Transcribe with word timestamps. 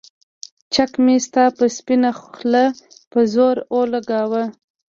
چک 0.73 0.91
مې 1.03 1.15
ستا 1.25 1.45
پۀ 1.57 1.65
سپينه 1.77 2.11
خله 2.19 2.63
پۀ 3.11 3.19
زور 3.33 3.57
اولګوو 3.73 4.43